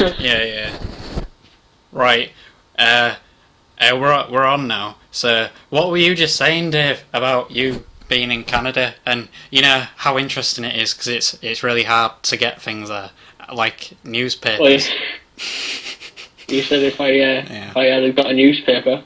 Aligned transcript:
Yeah, 0.18 0.44
yeah. 0.44 0.78
Right. 1.92 2.30
Uh, 2.78 3.16
uh, 3.78 3.98
we're 4.00 4.30
we're 4.30 4.44
on 4.46 4.66
now. 4.66 4.96
So, 5.10 5.48
what 5.70 5.90
were 5.90 5.96
you 5.98 6.14
just 6.14 6.36
saying, 6.36 6.70
Dave, 6.70 7.02
about 7.12 7.50
you 7.50 7.84
being 8.08 8.30
in 8.32 8.44
Canada 8.44 8.94
and 9.06 9.28
you 9.50 9.62
know 9.62 9.84
how 9.96 10.18
interesting 10.18 10.64
it 10.64 10.74
is 10.76 10.94
because 10.94 11.08
it's 11.08 11.38
it's 11.42 11.62
really 11.62 11.82
hard 11.84 12.22
to 12.24 12.36
get 12.36 12.60
things 12.62 12.88
there, 12.88 13.10
like 13.54 13.90
newspapers. 14.04 14.60
Well, 14.60 14.70
you- 14.70 14.80
you 16.56 16.62
said 16.62 16.82
if 16.82 17.00
I 17.00 17.10
uh, 17.10 17.44
Yeah. 17.48 17.70
if 17.70 17.76
I 17.76 17.84
had 17.84 18.16
got 18.16 18.26
a 18.26 18.34
newspaper, 18.34 19.02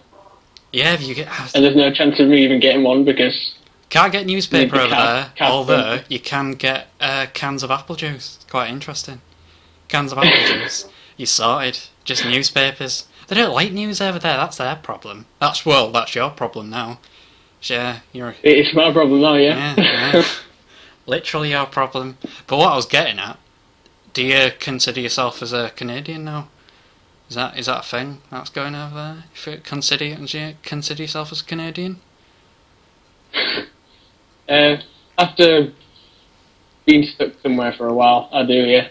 Yeah, 0.72 0.94
if 0.94 1.02
you 1.02 1.14
get 1.14 1.28
and 1.54 1.64
there's 1.64 1.76
no 1.76 1.92
chance 1.92 2.18
of 2.20 2.28
me 2.28 2.44
even 2.44 2.60
getting 2.60 2.82
one 2.84 3.04
because 3.04 3.54
can't 3.90 4.12
get 4.12 4.26
newspaper 4.26 4.76
over 4.76 4.88
the 4.88 4.94
there, 4.96 5.32
although 5.40 6.00
you 6.08 6.18
can 6.20 6.52
get 6.52 6.88
uh, 7.00 7.26
cans 7.34 7.62
of 7.62 7.70
apple 7.70 7.96
juice. 7.96 8.36
It's 8.36 8.50
Quite 8.50 8.70
interesting. 8.70 9.20
Cans 9.88 10.12
of 10.12 10.18
apple 10.18 10.46
juice. 10.46 10.88
You 11.16 11.26
sorted. 11.26 11.80
Just 12.04 12.24
newspapers. 12.24 13.06
They 13.28 13.36
don't 13.36 13.54
like 13.54 13.72
news 13.72 14.00
over 14.00 14.18
there. 14.18 14.36
That's 14.36 14.58
their 14.58 14.76
problem. 14.76 15.26
That's 15.40 15.64
well, 15.64 15.90
that's 15.90 16.14
your 16.14 16.30
problem 16.30 16.70
now. 16.70 16.98
Yeah, 17.62 18.00
you're 18.12 18.34
it's 18.42 18.74
my 18.74 18.92
problem 18.92 19.22
now. 19.22 19.36
Yeah. 19.36 19.74
Yeah, 19.76 20.12
yeah. 20.12 20.24
literally 21.06 21.50
your 21.50 21.66
problem. 21.66 22.18
But 22.46 22.58
what 22.58 22.72
I 22.72 22.76
was 22.76 22.86
getting 22.86 23.18
at, 23.18 23.38
do 24.12 24.22
you 24.22 24.50
consider 24.58 25.00
yourself 25.00 25.42
as 25.42 25.52
a 25.52 25.70
Canadian 25.70 26.24
now? 26.24 26.48
Is 27.28 27.36
that 27.36 27.58
is 27.58 27.66
that 27.66 27.80
a 27.80 27.88
thing 27.88 28.20
that's 28.30 28.50
going 28.50 28.74
over 28.74 28.94
there? 28.94 29.24
If 29.34 29.46
you 29.46 29.58
consider 29.62 30.14
do 30.14 30.38
you 30.38 30.54
consider 30.62 31.02
yourself 31.02 31.32
as 31.32 31.40
a 31.40 31.44
Canadian? 31.44 32.00
uh, 34.48 34.76
after 35.16 35.72
being 36.84 37.04
stuck 37.04 37.32
somewhere 37.42 37.72
for 37.72 37.88
a 37.88 37.94
while, 37.94 38.28
I 38.30 38.44
do. 38.44 38.52
Yeah. 38.52 38.88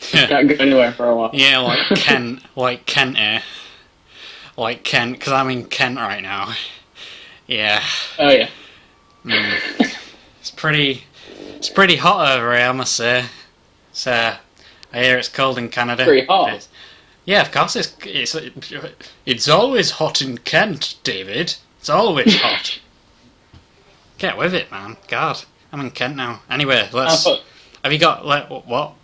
Can't 0.00 0.48
go 0.48 0.54
anywhere 0.58 0.92
for 0.92 1.08
a 1.08 1.16
while. 1.16 1.30
Yeah, 1.32 1.58
like 1.58 1.86
Kent, 1.96 2.42
like 2.56 2.86
Kent 2.86 3.18
here. 3.18 3.42
Like 4.56 4.82
Kent, 4.84 5.18
because 5.18 5.32
I'm 5.32 5.50
in 5.50 5.64
Kent 5.66 5.96
right 5.96 6.22
now. 6.22 6.54
Yeah, 7.46 7.82
Oh 8.18 8.30
yeah. 8.30 8.48
mm. 9.24 9.96
it's 10.40 10.50
pretty, 10.50 11.04
it's 11.56 11.68
pretty 11.68 11.96
hot 11.96 12.38
over 12.38 12.52
here, 12.56 12.66
I 12.68 12.72
must 12.72 12.94
say. 12.94 13.24
So, 13.92 14.34
I 14.92 15.02
hear 15.02 15.18
it's 15.18 15.28
cold 15.28 15.58
in 15.58 15.68
Canada. 15.68 16.04
Pretty 16.04 16.26
hot? 16.26 16.68
Yeah, 17.24 17.42
of 17.42 17.52
course 17.52 17.76
it's 17.76 17.94
it's 18.04 18.36
it's 19.26 19.48
always 19.48 19.92
hot 19.92 20.22
in 20.22 20.38
Kent, 20.38 20.96
David. 21.02 21.56
It's 21.78 21.90
always 21.90 22.36
hot. 22.40 22.80
Get 24.18 24.36
with 24.36 24.54
it, 24.54 24.70
man. 24.70 24.96
God, 25.08 25.42
I'm 25.72 25.80
in 25.80 25.90
Kent 25.90 26.16
now. 26.16 26.40
Anyway, 26.50 26.88
let's. 26.92 27.26
Have 27.82 27.92
you 27.92 27.98
got 27.98 28.26
like 28.26 28.48
what? 28.48 28.94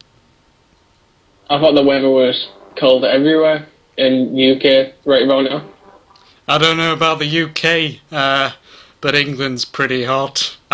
I 1.48 1.60
thought 1.60 1.74
the 1.74 1.82
weather 1.82 2.10
was 2.10 2.48
cold 2.76 3.04
everywhere 3.04 3.68
in 3.96 4.34
UK 4.34 4.94
right 5.04 5.22
about 5.22 5.44
now. 5.44 5.68
I 6.48 6.58
don't 6.58 6.76
know 6.76 6.92
about 6.92 7.18
the 7.18 7.42
UK, 7.42 8.00
uh, 8.12 8.52
but 9.00 9.14
England's 9.14 9.64
pretty 9.64 10.04
hot. 10.04 10.56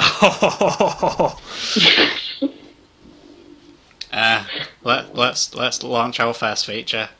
uh, 4.12 4.44
let, 4.82 5.14
let's 5.14 5.54
let's 5.54 5.82
launch 5.82 6.20
our 6.20 6.34
first 6.34 6.66
feature. 6.66 7.10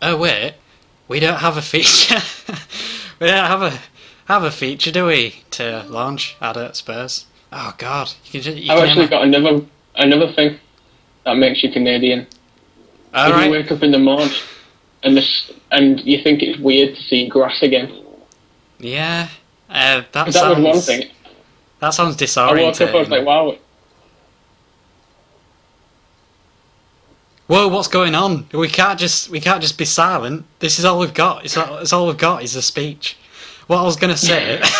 Oh 0.00 0.16
wait, 0.16 0.54
we 1.06 1.20
don't 1.20 1.40
have 1.40 1.56
a 1.56 1.62
feature. 1.62 2.20
we 3.20 3.26
don't 3.26 3.46
have 3.46 3.62
a 3.62 3.78
have 4.26 4.44
a 4.44 4.50
feature, 4.50 4.92
do 4.92 5.06
we, 5.06 5.42
to 5.52 5.84
launch 5.88 6.36
Adult 6.40 6.76
Spurs? 6.76 7.26
Oh 7.50 7.74
God, 7.78 8.12
you 8.26 8.32
can 8.32 8.42
just. 8.42 8.58
You 8.58 8.72
I've 8.72 8.80
can 8.80 8.88
actually 8.88 9.08
got 9.08 9.24
another 9.24 9.64
another 9.96 10.32
thing 10.32 10.58
that 11.24 11.34
makes 11.36 11.62
you 11.62 11.72
Canadian. 11.72 12.26
All 13.18 13.38
if 13.38 13.44
you 13.44 13.50
wake 13.50 13.72
up 13.72 13.82
in 13.82 13.90
the 13.90 13.98
morning 13.98 14.32
and 15.02 15.16
this 15.16 15.52
and 15.70 16.00
you 16.00 16.22
think 16.22 16.42
it's 16.42 16.58
weird 16.58 16.96
to 16.96 17.02
see 17.02 17.28
grass 17.28 17.62
again. 17.62 18.04
Yeah. 18.78 19.28
Uh, 19.68 20.02
that, 20.12 20.12
that 20.12 20.34
sounds, 20.34 20.58
was 20.58 20.64
one 20.64 20.80
thing. 20.80 21.10
That 21.80 21.90
sounds 21.90 22.16
disorienting. 22.16 22.58
I 22.58 22.62
woke 22.62 22.80
up, 22.80 22.94
I 22.94 22.98
was 22.98 23.08
like, 23.08 23.26
wow. 23.26 23.56
Whoa, 27.46 27.68
what's 27.68 27.88
going 27.88 28.14
on? 28.14 28.46
We 28.52 28.68
can't 28.68 28.98
just 28.98 29.30
we 29.30 29.40
can't 29.40 29.62
just 29.62 29.78
be 29.78 29.86
silent. 29.86 30.44
This 30.58 30.78
is 30.78 30.84
all 30.84 30.98
we've 30.98 31.14
got. 31.14 31.44
It's 31.44 31.56
all, 31.56 31.78
it's 31.78 31.92
all 31.92 32.06
we've 32.06 32.18
got 32.18 32.42
is 32.42 32.54
a 32.56 32.62
speech. 32.62 33.16
What 33.66 33.78
I 33.78 33.82
was 33.82 33.96
gonna 33.96 34.16
say. 34.16 34.62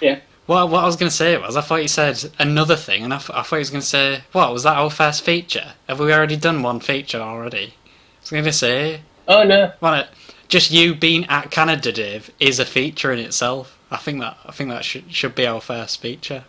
Yeah. 0.00 0.20
What 0.48 0.70
what 0.70 0.82
I 0.82 0.86
was 0.86 0.96
gonna 0.96 1.10
say 1.10 1.36
was 1.36 1.56
I 1.58 1.60
thought 1.60 1.82
you 1.82 1.88
said 1.88 2.32
another 2.38 2.74
thing, 2.74 3.04
and 3.04 3.12
I, 3.12 3.18
th- 3.18 3.28
I 3.34 3.42
thought 3.42 3.56
you 3.56 3.60
was 3.60 3.68
gonna 3.68 3.82
say 3.82 4.22
what 4.32 4.50
was 4.50 4.62
that 4.62 4.78
our 4.78 4.88
first 4.88 5.22
feature? 5.22 5.74
Have 5.86 6.00
we 6.00 6.10
already 6.10 6.36
done 6.36 6.62
one 6.62 6.80
feature 6.80 7.20
already? 7.20 7.74
I 7.84 8.20
was 8.22 8.30
gonna 8.30 8.50
say 8.54 9.02
Oh 9.28 9.42
no. 9.42 9.74
it, 9.82 10.08
just 10.48 10.70
you 10.70 10.94
being 10.94 11.26
at 11.26 11.50
Canada, 11.50 11.92
Dave, 11.92 12.30
is 12.40 12.58
a 12.58 12.64
feature 12.64 13.12
in 13.12 13.18
itself. 13.18 13.78
I 13.90 13.98
think 13.98 14.20
that 14.20 14.38
I 14.46 14.52
think 14.52 14.70
that 14.70 14.86
should 14.86 15.12
should 15.14 15.34
be 15.34 15.46
our 15.46 15.60
first 15.60 16.00
feature. 16.00 16.44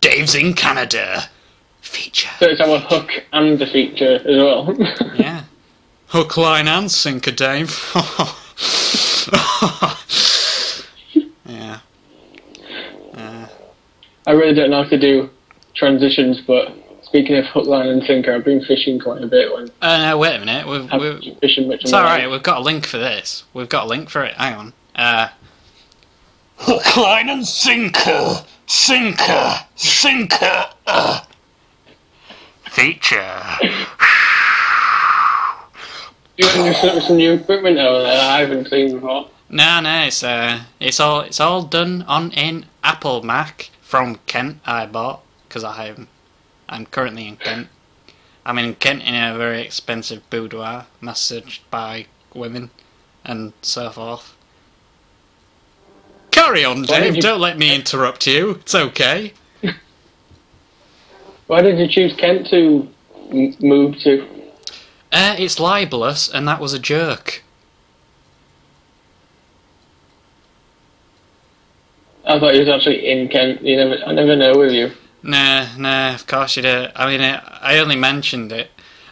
Dave's 0.00 0.34
in 0.34 0.54
Canada. 0.54 1.30
Feature. 1.82 2.30
So 2.40 2.46
it's 2.46 2.60
our 2.60 2.80
hook 2.80 3.24
and 3.32 3.60
the 3.60 3.66
feature 3.66 4.16
as 4.16 4.24
well. 4.36 4.74
Yeah. 5.14 5.44
Hook, 6.08 6.36
line, 6.36 6.66
and 6.66 6.90
sinker, 6.90 7.30
Dave. 7.30 7.70
yeah. 11.46 11.78
Uh, 13.14 13.46
I 14.26 14.32
really 14.32 14.54
don't 14.54 14.70
know 14.70 14.82
how 14.82 14.88
to 14.88 14.98
do 14.98 15.30
transitions, 15.74 16.40
but 16.46 16.74
speaking 17.02 17.36
of 17.36 17.46
hook, 17.46 17.66
line, 17.66 17.88
and 17.88 18.02
sinker, 18.04 18.34
I've 18.34 18.44
been 18.44 18.64
fishing 18.64 18.98
quite 18.98 19.22
a 19.22 19.26
bit 19.26 19.52
when 19.52 19.70
uh, 19.80 19.98
no, 19.98 20.18
wait 20.18 20.36
a 20.36 20.38
minute. 20.38 20.66
We've, 20.66 20.90
we've, 20.92 21.20
been 21.20 21.36
fishing 21.36 21.68
much. 21.68 21.82
it's 21.82 21.92
alright, 21.92 22.22
life. 22.22 22.30
we've 22.30 22.42
got 22.42 22.58
a 22.58 22.60
link 22.60 22.86
for 22.86 22.98
this. 22.98 23.44
We've 23.54 23.68
got 23.68 23.84
a 23.84 23.88
link 23.88 24.10
for 24.10 24.24
it. 24.24 24.34
Hang 24.34 24.54
on. 24.54 24.72
Uh, 24.94 25.28
hook, 26.56 26.96
line, 26.96 27.28
and 27.28 27.46
sinker. 27.46 28.44
Sinker. 28.66 29.54
Sinker. 29.74 30.66
Uh. 30.86 31.22
Feature. 32.70 33.42
You 36.36 36.46
have 36.46 36.76
some, 36.76 37.00
some 37.00 37.16
new 37.16 37.32
equipment 37.32 37.78
over 37.78 38.02
there 38.02 38.16
that 38.16 38.30
I 38.30 38.40
haven't 38.40 38.68
seen 38.68 38.94
before. 38.94 39.28
No, 39.50 39.80
no, 39.80 40.04
it's 40.04 40.22
uh, 40.22 40.60
it's 40.78 41.00
all 41.00 41.20
it's 41.22 41.40
all 41.40 41.62
done 41.64 42.02
on 42.02 42.30
in 42.30 42.66
Apple 42.84 43.22
Mac 43.22 43.70
from 43.90 44.20
Kent. 44.26 44.60
I 44.64 44.86
bought 44.86 45.22
because 45.48 45.64
I 45.64 45.86
am 45.88 46.06
I'm 46.68 46.86
currently 46.86 47.26
in 47.26 47.36
Kent. 47.36 47.66
I'm 48.46 48.56
in 48.58 48.76
Kent 48.76 49.02
in 49.02 49.14
a 49.16 49.36
very 49.36 49.62
expensive 49.62 50.22
boudoir, 50.30 50.86
massaged 51.00 51.68
by 51.70 52.06
women, 52.32 52.70
and 53.24 53.52
so 53.62 53.90
forth. 53.90 54.34
Carry 56.30 56.64
on, 56.64 56.84
Why 56.84 57.00
Dave. 57.00 57.16
you- 57.16 57.22
Don't 57.22 57.40
let 57.40 57.58
me 57.58 57.74
interrupt 57.74 58.26
you. 58.28 58.52
It's 58.62 58.74
okay. 58.74 59.32
Why 61.48 61.60
did 61.60 61.78
you 61.80 61.88
choose 61.88 62.14
Kent 62.16 62.46
to 62.50 62.88
m- 63.32 63.56
move 63.60 63.98
to? 64.04 64.24
Uh, 65.12 65.34
it's 65.36 65.58
libelous, 65.58 66.28
and 66.32 66.46
that 66.46 66.60
was 66.60 66.72
a 66.72 66.78
jerk. 66.78 67.42
I 72.30 72.38
thought 72.38 72.54
he 72.54 72.60
was 72.60 72.68
actually 72.68 73.10
in 73.10 73.28
Kent. 73.28 73.60
You 73.62 73.76
never, 73.76 73.96
I 74.04 74.12
never 74.12 74.36
know 74.36 74.56
with 74.56 74.70
you. 74.70 74.92
Nah, 75.22 75.66
nah, 75.76 76.14
of 76.14 76.26
course 76.28 76.56
you 76.56 76.62
do. 76.62 76.86
I 76.94 77.06
mean, 77.06 77.20
I 77.20 77.58
I 77.60 77.78
only 77.78 77.96
mentioned 77.96 78.52
it, 78.52 78.70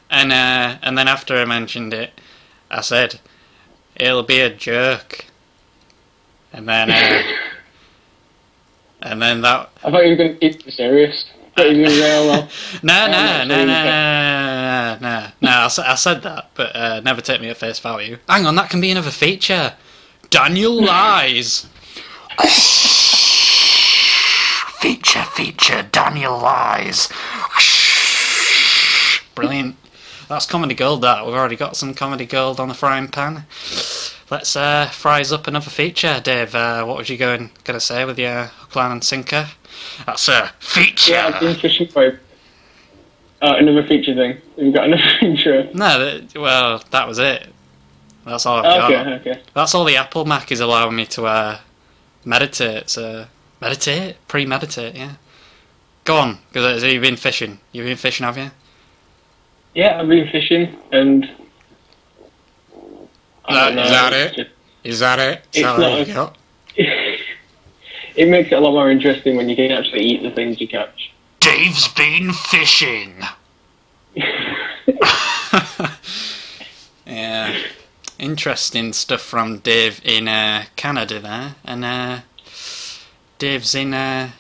and 0.09 0.33
uh, 0.33 0.79
and 0.83 0.97
then 0.97 1.09
after 1.09 1.35
I 1.37 1.45
mentioned 1.45 1.93
it, 1.93 2.13
I 2.71 2.81
said, 2.81 3.21
"It'll 3.97 4.23
be 4.23 4.41
a 4.41 4.51
jerk," 4.51 5.27
and 6.53 6.69
then 6.69 6.91
uh, 6.91 7.23
and 9.03 9.21
then 9.21 9.41
that. 9.43 9.71
I 9.85 9.91
thought 9.91 10.05
you 10.05 10.11
were 10.11 10.17
going 10.17 10.39
to 10.39 10.65
be 10.65 10.71
serious. 10.71 11.27
I 11.57 11.63
thought 11.63 11.71
you 11.71 11.83
were 11.83 11.89
going 11.89 11.95
to 11.95 12.01
go, 12.01 12.27
well, 12.29 12.49
No, 12.85 13.07
no, 13.09 13.45
no, 13.45 13.65
no, 13.65 13.75
no, 13.75 14.99
no, 15.01 15.27
no. 15.41 15.51
I, 15.51 15.65
I 15.65 15.95
said 15.97 16.23
that, 16.23 16.51
but 16.55 16.75
uh, 16.77 17.01
never 17.01 17.21
take 17.21 17.41
me 17.41 17.49
at 17.49 17.57
face 17.57 17.81
value. 17.81 18.19
Hang 18.29 18.47
on, 18.47 18.55
that 18.55 18.71
can 18.71 18.81
be 18.81 18.93
another 18.93 19.11
feature. 19.11 19.75
Daniel 20.31 20.81
lies. 20.85 21.67
feature, 25.09 25.31
feature. 25.31 25.83
Daniel 25.91 26.39
lies. 26.39 27.09
Brilliant. 29.35 29.77
That's 30.29 30.47
comedy 30.47 30.75
gold. 30.75 31.03
That 31.03 31.25
we've 31.25 31.35
already 31.35 31.57
got 31.57 31.77
some 31.77 31.95
comedy 31.95 32.27
gold 32.27 32.61
on 32.61 32.69
the 32.69 32.75
frying 32.75 33.09
pan. 33.09 33.45
Let's 34.31 34.55
uh, 34.55 34.87
fries 34.87 35.33
up 35.33 35.47
another 35.47 35.71
feature, 35.71 36.21
Dave. 36.23 36.55
Uh, 36.55 36.85
what 36.85 36.99
was 36.99 37.09
you 37.09 37.17
going 37.17 37.51
gonna 37.65 37.81
say 37.81 38.05
with 38.05 38.19
your 38.19 38.45
hook, 38.45 38.77
line, 38.77 38.93
and 38.93 39.03
sinker? 39.03 39.49
That's 40.05 40.29
a 40.29 40.53
feature. 40.59 41.13
yeah, 41.13 41.29
I've 41.29 41.41
been 41.41 41.57
fishing 41.57 41.89
for 41.89 42.21
uh, 43.41 43.55
another 43.59 43.87
feature 43.87 44.15
thing. 44.15 44.39
You've 44.59 44.75
got 44.75 44.85
another 44.85 45.03
feature. 45.21 45.71
No, 45.73 45.99
that, 45.99 46.39
well, 46.39 46.83
that 46.91 47.09
was 47.09 47.19
it. 47.19 47.47
That's 48.27 48.45
all 48.45 48.59
I've 48.59 48.65
got. 48.65 48.93
Okay, 48.93 49.31
okay. 49.31 49.43
That's 49.55 49.75
all 49.75 49.85
the 49.85 49.97
Apple 49.97 50.27
Mac 50.27 50.53
is 50.53 50.61
allowing 50.61 50.97
me 50.97 51.07
to 51.07 51.25
uh, 51.25 51.59
meditate. 52.27 52.91
So 52.91 53.27
meditate, 53.61 54.17
pre-meditate, 54.29 54.95
yeah. 54.97 55.13
Go 56.05 56.17
on, 56.17 56.39
because 56.53 56.83
you've 56.83 57.03
been 57.03 57.17
fishing. 57.17 57.59
You've 57.73 57.87
been 57.87 57.97
fishing, 57.97 58.25
have 58.25 58.39
you? 58.39 58.51
Yeah, 59.75 60.01
I've 60.01 60.09
been 60.09 60.29
fishing, 60.29 60.77
and 60.93 61.29
I 63.45 63.55
That- 63.71 63.75
know. 63.75 63.83
is 63.83 63.91
that 63.91 64.13
it's 64.13 64.33
it? 64.33 64.37
just- 64.43 64.51
Is 64.85 64.99
that 65.01 65.19
it? 65.19 65.45
It's 65.53 65.63
that 65.63 65.79
not 65.79 65.83
all 65.83 65.97
a- 65.97 66.05
you 66.05 66.15
got? 66.15 66.37
it 66.77 68.29
makes 68.29 68.51
it 68.53 68.55
a 68.55 68.61
lot 68.61 68.73
more 68.73 68.91
interesting 68.91 69.37
when 69.37 69.49
you 69.49 69.57
can 69.57 69.71
actually 69.71 70.05
eat 70.05 70.23
the 70.23 70.31
things 70.31 70.61
you 70.61 70.69
catch. 70.69 71.11
Dave's 71.41 71.89
been 71.89 72.33
fishing. 72.33 73.23
yeah, 77.07 77.57
interesting 78.19 78.93
stuff 78.93 79.21
from 79.21 79.59
Dave 79.59 80.01
in 80.05 80.29
uh, 80.29 80.65
Canada 80.77 81.21
there, 81.21 81.55
and 81.65 81.85
uh, 81.85 82.19
Dave's 83.39 83.75
in 83.75 83.95
uh, 83.95 84.31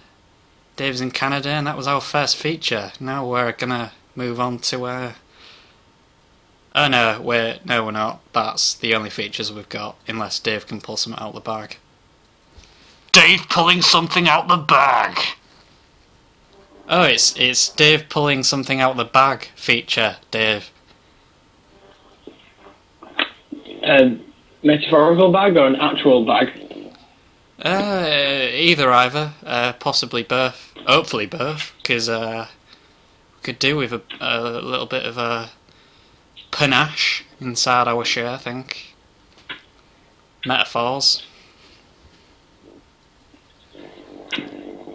Dave's 0.76 1.00
in 1.00 1.12
Canada, 1.12 1.50
and 1.50 1.66
that 1.66 1.76
was 1.76 1.86
our 1.86 2.00
first 2.00 2.36
feature. 2.36 2.92
Now 3.00 3.26
we're 3.26 3.52
gonna 3.52 3.92
move 4.16 4.40
on 4.40 4.58
to. 4.58 4.84
Uh, 4.84 5.12
oh 6.74 6.88
no, 6.88 7.20
we're 7.20 7.60
no, 7.64 7.84
we're 7.84 7.92
not. 7.92 8.20
That's 8.32 8.74
the 8.74 8.94
only 8.94 9.10
features 9.10 9.52
we've 9.52 9.68
got, 9.68 9.96
unless 10.08 10.40
Dave 10.40 10.66
can 10.66 10.80
pull 10.80 10.96
something 10.96 11.22
out 11.22 11.28
of 11.28 11.34
the 11.34 11.40
bag. 11.40 11.76
Dave 13.12 13.48
pulling 13.48 13.82
something 13.82 14.28
out 14.28 14.48
the 14.48 14.56
bag. 14.56 15.18
Oh, 16.88 17.02
it's 17.02 17.36
it's 17.38 17.68
Dave 17.68 18.08
pulling 18.08 18.42
something 18.42 18.80
out 18.80 18.96
the 18.96 19.04
bag 19.04 19.48
feature, 19.54 20.16
Dave. 20.30 20.70
A 23.82 24.18
metaphorical 24.62 25.32
bag 25.32 25.56
or 25.56 25.66
an 25.66 25.76
actual 25.76 26.24
bag? 26.24 26.57
Uh, 27.62 28.48
either 28.52 28.92
either, 28.92 29.32
uh, 29.44 29.72
possibly 29.74 30.22
both. 30.22 30.72
Hopefully 30.86 31.26
both, 31.26 31.72
because 31.82 32.08
uh, 32.08 32.46
we 33.36 33.42
could 33.42 33.58
do 33.58 33.76
with 33.76 33.92
a, 33.92 34.02
a 34.20 34.60
little 34.60 34.86
bit 34.86 35.04
of 35.04 35.18
a 35.18 35.50
panache 36.50 37.24
inside 37.40 37.88
our 37.88 38.04
show. 38.04 38.32
I 38.32 38.36
think 38.38 38.94
metaphors. 40.46 41.24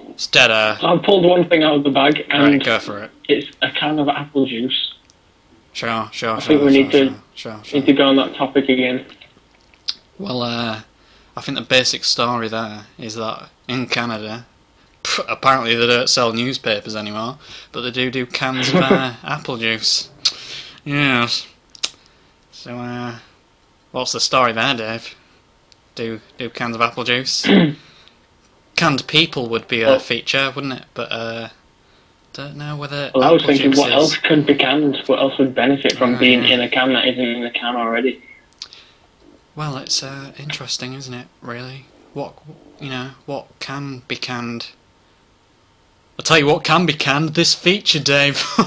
Instead, 0.08 0.52
uh, 0.52 0.78
I've 0.82 1.04
pulled 1.04 1.26
one 1.26 1.50
thing 1.50 1.64
out 1.64 1.76
of 1.76 1.84
the 1.84 1.90
bag, 1.90 2.26
and 2.30 2.44
right, 2.54 2.64
go 2.64 2.80
for 2.80 3.00
it. 3.04 3.12
it's 3.28 3.48
a 3.62 3.72
can 3.72 4.00
of 4.00 4.08
apple 4.08 4.46
juice. 4.46 4.94
Sure, 5.74 6.08
sure, 6.12 6.36
I 6.36 6.40
sure. 6.40 6.42
think 6.42 6.62
we 6.62 6.72
sure, 6.74 6.84
need 6.84 6.92
to- 6.92 7.16
Sure, 7.36 7.60
sure. 7.64 7.80
Need 7.80 7.88
to 7.88 7.94
go 7.94 8.06
on 8.06 8.16
that 8.18 8.36
topic 8.36 8.70
again. 8.70 9.06
Well, 10.20 10.44
uh, 10.44 10.82
I 11.36 11.42
think 11.42 11.58
the 11.58 11.64
basic 11.64 12.04
story 12.04 12.48
there 12.48 12.86
is 12.98 13.16
that 13.16 13.50
in 13.68 13.88
Canada, 13.88 14.46
apparently 15.28 15.76
they 15.76 15.88
don't 15.88 16.10
sell 16.10 16.32
newspapers 16.34 16.96
anymore, 16.96 17.38
but 17.72 17.82
they 17.82 17.92
do 17.92 18.12
do 18.12 18.26
cans 18.26 18.70
of 18.70 18.76
uh, 18.76 19.14
apple 19.24 19.58
juice. 19.58 20.10
Yes. 20.86 21.48
So, 22.52 22.78
uh, 22.78 23.18
what's 23.92 24.12
the 24.12 24.20
story 24.20 24.54
there, 24.54 24.74
Dave? 24.76 25.16
Do 25.96 26.22
do 26.38 26.50
cans 26.50 26.76
of 26.76 26.82
apple 26.82 27.04
juice? 27.04 27.48
Canned 28.76 29.06
people 29.08 29.50
would 29.50 29.68
be 29.68 29.84
a 29.84 29.88
Well- 29.88 30.00
feature, 30.00 30.52
wouldn't 30.56 30.74
it? 30.74 30.86
But 30.96 31.12
uh, 31.12 31.50
don't 32.34 32.56
know 32.58 32.76
whether. 32.76 33.12
Well, 33.14 33.24
I 33.24 33.32
was 33.32 33.46
thinking, 33.46 33.72
what 33.78 33.90
is- 33.90 33.94
else 33.94 34.18
could 34.18 34.46
be 34.48 34.56
canned? 34.56 34.98
What 35.06 35.20
else 35.20 35.38
would 35.38 35.54
benefit 35.54 35.94
from 35.96 36.16
Ah, 36.16 36.20
being 36.20 36.44
yeah. 36.44 36.56
in 36.56 36.62
a 36.62 36.70
can 36.70 36.92
that 36.94 37.08
isn't 37.08 37.24
in 37.24 37.44
a 37.46 37.52
can 37.52 37.76
already? 37.76 38.22
Well, 39.56 39.78
it's 39.78 40.02
uh, 40.02 40.32
interesting, 40.38 40.94
isn't 40.94 41.14
it? 41.14 41.28
Really, 41.42 41.86
what 42.14 42.34
you 42.80 42.90
know, 42.90 43.12
what 43.26 43.48
can 43.60 44.02
be 44.08 44.16
canned? 44.16 44.72
I'll 46.18 46.24
tell 46.24 46.40
you 46.40 46.48
what 46.48 46.64
can 46.64 46.86
be 46.86 46.94
canned. 46.94 47.36
This 47.36 47.54
feature, 47.54 48.00
Dave. 48.00 48.44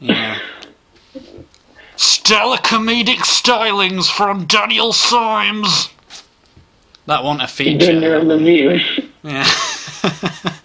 yeah. 0.00 0.38
Stellar 1.96 2.56
comedic 2.58 3.18
stylings 3.18 4.10
from 4.10 4.46
Daniel 4.46 4.92
Symes. 4.92 5.90
That 7.06 7.24
wasn't 7.24 7.42
a 7.42 7.48
You're 7.78 7.78
doing 7.78 8.02
your 8.02 8.20
feature. 8.20 8.80
Yeah. 9.22 9.44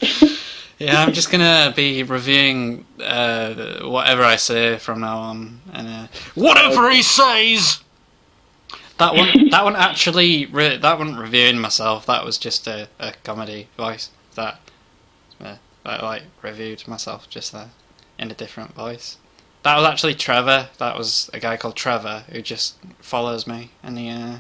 yeah, 0.88 1.02
I'm 1.04 1.12
just 1.12 1.30
gonna 1.30 1.74
be 1.76 2.02
reviewing 2.04 2.86
uh, 3.02 3.86
whatever 3.88 4.24
I 4.24 4.38
say 4.38 4.78
from 4.78 5.02
now 5.02 5.18
on, 5.18 5.60
and 5.74 5.88
uh, 5.88 6.08
whatever 6.34 6.90
he 6.90 7.02
says. 7.02 7.82
That 8.98 9.14
one, 9.14 9.50
that 9.52 9.64
one 9.66 9.76
actually, 9.76 10.46
re- 10.46 10.78
that 10.78 10.98
wasn't 10.98 11.20
reviewing 11.20 11.60
myself. 11.60 12.06
That 12.06 12.24
was 12.24 12.38
just 12.38 12.68
a, 12.68 12.88
a 13.00 13.14
comedy 13.24 13.68
voice. 13.76 14.12
That, 14.36 14.60
uh, 15.42 15.58
I 15.86 16.04
like 16.04 16.24
reviewed 16.42 16.88
myself 16.88 17.30
just 17.30 17.52
there 17.52 17.72
in 18.18 18.32
a 18.32 18.36
different 18.36 18.74
voice. 18.74 19.18
That 19.64 19.76
was 19.76 19.86
actually 19.86 20.16
Trevor. 20.16 20.70
That 20.78 20.98
was 20.98 21.30
a 21.34 21.40
guy 21.42 21.58
called 21.58 21.76
Trevor 21.76 22.24
who 22.32 22.42
just 22.42 22.78
follows 23.00 23.46
me, 23.46 23.72
and 23.84 23.98
he 24.00 24.10
uh, 24.10 24.38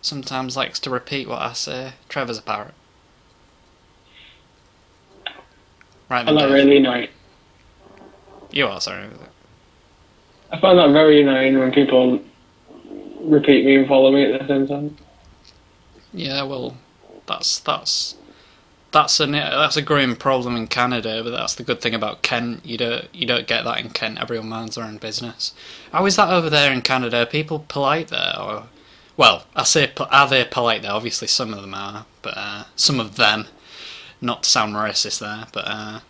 sometimes 0.00 0.56
likes 0.56 0.78
to 0.80 0.90
repeat 0.90 1.28
what 1.28 1.42
I 1.42 1.52
say. 1.52 1.92
Trevor's 2.08 2.38
a 2.38 2.42
parrot. 2.42 2.74
Right 6.12 6.20
I 6.20 6.24
find 6.26 6.38
that 6.40 6.50
really 6.50 6.76
annoying. 6.76 7.08
You 8.50 8.66
are 8.66 8.82
sorry. 8.82 9.08
I 10.50 10.60
find 10.60 10.78
that 10.78 10.92
very 10.92 11.22
annoying 11.22 11.58
when 11.58 11.72
people 11.72 12.20
repeat 13.22 13.64
me 13.64 13.76
and 13.76 13.88
follow 13.88 14.12
me 14.12 14.30
at 14.30 14.38
the 14.38 14.46
same 14.46 14.68
time. 14.68 14.98
Yeah, 16.12 16.42
well, 16.42 16.76
that's 17.24 17.60
that's 17.60 18.16
that's 18.90 19.20
a 19.20 19.26
that's 19.26 19.78
a 19.78 19.80
growing 19.80 20.14
problem 20.14 20.54
in 20.54 20.66
Canada, 20.66 21.22
but 21.24 21.30
that's 21.30 21.54
the 21.54 21.62
good 21.62 21.80
thing 21.80 21.94
about 21.94 22.20
Kent. 22.20 22.66
You 22.66 22.76
don't 22.76 23.08
you 23.14 23.24
don't 23.24 23.46
get 23.46 23.64
that 23.64 23.80
in 23.80 23.88
Kent. 23.88 24.20
Everyone 24.20 24.50
minds 24.50 24.74
their 24.74 24.84
own 24.84 24.98
business. 24.98 25.54
How 25.92 26.04
is 26.04 26.16
that 26.16 26.28
over 26.28 26.50
there 26.50 26.74
in 26.74 26.82
Canada? 26.82 27.22
Are 27.22 27.26
people 27.26 27.64
polite 27.68 28.08
there, 28.08 28.34
or 28.38 28.64
well, 29.16 29.46
I 29.56 29.62
say 29.62 29.90
are 29.98 30.28
they 30.28 30.44
polite 30.44 30.82
there? 30.82 30.92
Obviously, 30.92 31.28
some 31.28 31.54
of 31.54 31.62
them 31.62 31.72
are, 31.72 32.04
but 32.20 32.34
uh, 32.36 32.64
some 32.76 33.00
of 33.00 33.16
them. 33.16 33.46
Not 34.22 34.44
to 34.44 34.48
sound 34.48 34.74
racist 34.74 35.18
there, 35.18 35.46
but 35.52 35.64
uh, 35.66 36.00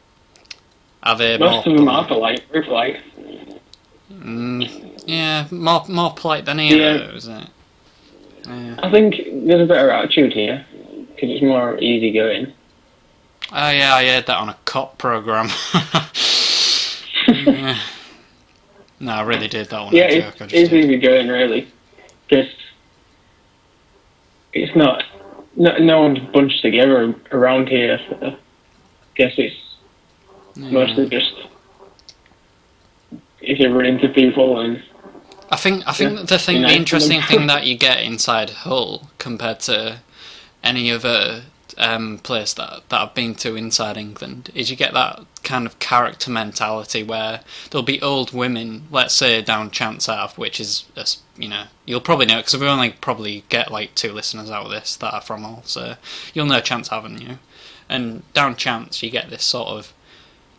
are 1.02 1.16
they 1.16 1.38
Most 1.38 1.66
more 1.66 1.74
of 1.74 1.80
them 1.80 1.88
are 1.88 2.06
polite? 2.06 2.42
polite, 2.46 2.52
very 2.52 2.64
polite. 2.64 3.00
Mm, 4.12 5.02
yeah, 5.06 5.46
more 5.50 5.84
more 5.88 6.12
polite 6.12 6.44
than 6.44 6.58
here, 6.58 6.76
Yeah. 6.76 6.96
though, 7.06 7.14
isn't 7.16 7.36
it? 7.42 7.48
Yeah. 8.46 8.76
I 8.82 8.90
think 8.90 9.16
there's 9.46 9.62
a 9.62 9.66
better 9.66 9.90
attitude 9.90 10.32
here 10.34 10.64
because 10.72 11.30
it's 11.30 11.42
more 11.42 11.78
easygoing. 11.78 12.52
Oh 13.50 13.70
yeah, 13.70 13.94
I 13.94 14.06
heard 14.06 14.26
that 14.26 14.36
on 14.36 14.50
a 14.50 14.56
cop 14.66 14.98
program. 14.98 15.48
yeah. 17.28 17.78
No, 19.00 19.12
I 19.12 19.22
really 19.22 19.48
did 19.48 19.68
that 19.70 19.84
one. 19.84 19.94
Yeah, 19.94 20.04
it's, 20.04 20.40
it's 20.52 20.72
easygoing 20.72 21.28
really. 21.28 21.66
Just 22.28 22.56
it's 24.52 24.76
not 24.76 25.02
no, 25.56 25.76
no 25.78 26.02
one's 26.02 26.18
bunched 26.32 26.62
together 26.62 27.14
around 27.32 27.68
here. 27.68 27.98
So 28.08 28.16
I 28.22 28.36
guess 29.16 29.32
it's 29.38 29.56
Yeah. 30.54 30.70
mostly 30.70 31.08
just 31.08 31.32
if 33.40 33.58
you 33.58 33.68
run 33.70 33.86
into 33.86 34.08
people 34.08 34.60
and 34.60 34.82
I 35.50 35.56
think 35.56 35.82
I 35.86 35.92
think 35.92 36.18
Yeah, 36.18 36.24
the 36.24 36.38
thing, 36.38 36.62
the 36.62 36.74
interesting 36.74 37.22
thing 37.22 37.46
that 37.52 37.66
you 37.66 37.76
get 37.76 38.02
inside 38.02 38.50
Hull 38.50 39.10
compared 39.18 39.60
to 39.60 40.00
any 40.62 40.90
other 40.90 41.42
um, 41.78 42.18
place 42.18 42.52
that 42.54 42.82
that 42.88 43.00
I've 43.00 43.14
been 43.14 43.34
to 43.36 43.56
inside 43.56 43.96
England 43.96 44.50
is 44.54 44.70
you 44.70 44.76
get 44.76 44.92
that 44.94 45.20
kind 45.42 45.66
of 45.66 45.78
character 45.78 46.30
mentality 46.30 47.02
where 47.02 47.40
there'll 47.70 47.84
be 47.84 48.00
old 48.02 48.32
women, 48.32 48.86
let's 48.90 49.14
say 49.14 49.40
down 49.42 49.70
Chants 49.70 50.08
Ave, 50.08 50.34
which 50.36 50.60
is 50.60 50.84
a 50.96 51.06
you 51.36 51.48
know 51.48 51.64
you'll 51.86 52.00
probably 52.00 52.26
know 52.26 52.36
because 52.38 52.56
we 52.58 52.66
only 52.66 52.90
probably 52.90 53.44
get 53.48 53.70
like 53.72 53.94
two 53.94 54.12
listeners 54.12 54.50
out 54.50 54.64
of 54.66 54.70
this 54.70 54.96
that 54.96 55.12
are 55.14 55.20
from 55.20 55.42
Hull, 55.42 55.62
so 55.64 55.96
you'll 56.34 56.46
know 56.46 56.60
Chants 56.60 56.92
Avenue, 56.92 57.36
and 57.88 58.22
down 58.32 58.56
Chants 58.56 59.02
you 59.02 59.10
get 59.10 59.30
this 59.30 59.44
sort 59.44 59.68
of 59.68 59.92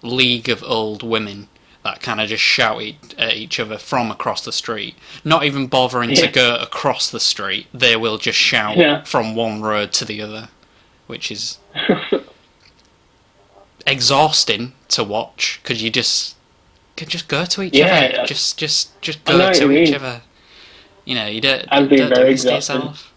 league 0.02 0.50
of 0.50 0.64
old 0.64 1.02
women 1.04 1.48
that 1.84 2.02
kind 2.02 2.22
of 2.22 2.30
just 2.30 2.42
shout 2.44 2.82
at 3.18 3.34
each 3.36 3.60
other 3.60 3.78
from 3.78 4.10
across 4.10 4.46
the 4.46 4.54
street, 4.54 4.96
not 5.26 5.44
even 5.44 5.68
bothering 5.68 6.16
to 6.16 6.28
go 6.30 6.56
across 6.56 7.10
the 7.10 7.20
street. 7.20 7.68
They 7.74 7.98
will 7.98 8.18
just 8.18 8.40
shout 8.40 8.78
Yeah. 8.78 9.04
from 9.04 9.36
one 9.36 9.62
road 9.62 9.92
to 9.94 10.06
the 10.06 10.22
other, 10.22 10.48
which 11.14 11.32
is 11.32 11.60
exhausting 13.86 14.74
to 14.88 15.04
watch 15.04 15.60
because 15.62 15.84
you 15.84 15.92
just 15.92 16.36
can 16.96 17.08
just 17.08 17.28
go 17.28 17.46
to 17.46 17.62
each 17.62 17.76
Yeah, 17.76 17.86
other, 17.86 18.16
yeah. 18.16 18.26
just 18.26 18.58
just 18.58 19.00
just 19.02 19.24
go 19.24 19.54
to 19.54 19.72
each 19.72 19.90
mean. 19.90 19.96
other. 19.96 20.22
You 21.06 21.14
know, 21.16 21.28
you 21.28 21.40
don't, 21.40 21.66
I'd 21.70 21.88
be 21.88 21.98
don't 21.98 22.10
do 22.10 22.16
very 22.16 22.32
this 22.34 22.44
to 22.46 22.54
yourself. 22.54 23.12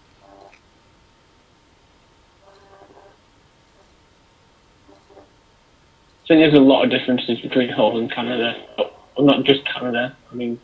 I 6.24 6.28
think 6.28 6.40
there's 6.40 6.54
a 6.54 6.58
lot 6.58 6.84
of 6.84 6.90
differences 6.90 7.40
between 7.40 7.68
Hull 7.70 7.98
and 7.98 8.10
Canada. 8.10 8.60
Well, 8.76 9.24
not 9.26 9.44
just 9.44 9.64
Canada. 9.64 10.14
I 10.30 10.34
mean, 10.34 10.58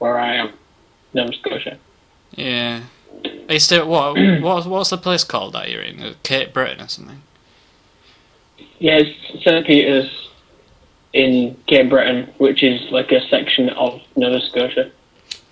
where 0.00 0.18
I 0.18 0.34
am, 0.34 0.52
Nova 1.14 1.32
Scotia. 1.32 1.78
Yeah. 2.32 2.82
Are 3.48 3.54
you 3.54 3.60
still 3.60 3.88
what? 3.88 4.14
what 4.42 4.66
what's 4.66 4.90
the 4.90 4.98
place 4.98 5.24
called 5.24 5.54
that 5.54 5.70
you're 5.70 5.82
in? 5.82 6.14
Cape 6.22 6.52
Breton 6.52 6.80
or 6.80 6.88
something? 6.88 7.22
Yeah, 8.78 8.98
it's 8.98 9.44
St. 9.44 9.66
Peter's 9.66 10.30
in 11.12 11.56
Cape 11.66 11.90
Breton, 11.90 12.32
which 12.38 12.62
is 12.62 12.90
like 12.90 13.12
a 13.12 13.26
section 13.28 13.70
of 13.70 14.00
Nova 14.16 14.40
Scotia. 14.40 14.90